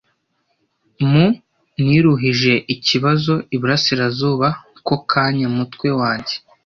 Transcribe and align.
Mu 1.09 1.25
niruhukije 1.83 2.53
ikibazo 2.73 3.33
iburasirazuba 3.55 4.47
ko 4.87 4.95
kanya 5.11 5.47
mutwe 5.57 5.89
wanjye, 5.99 6.35